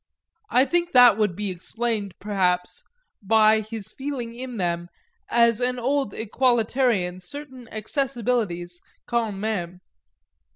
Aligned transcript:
I 0.49 0.65
think 0.65 0.93
that 0.93 1.15
would 1.19 1.35
be 1.35 1.51
explained 1.51 2.15
perhaps 2.19 2.83
by 3.21 3.59
his 3.61 3.91
feeling 3.91 4.33
in 4.33 4.57
them 4.57 4.87
as 5.29 5.61
an 5.61 5.77
old 5.77 6.11
equalitarian 6.15 7.21
certain 7.21 7.67
accessibilities 7.67 8.79
quand 9.07 9.35
même. 9.37 9.81